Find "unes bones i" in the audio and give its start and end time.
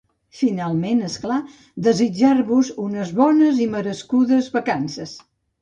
2.87-3.71